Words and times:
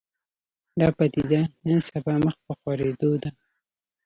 دا 0.79 0.87
پدیده 0.97 1.41
نن 1.65 1.79
سبا 1.89 2.13
مخ 2.25 2.35
په 2.45 2.53
خورېدو 2.59 3.11
ده 3.21 3.29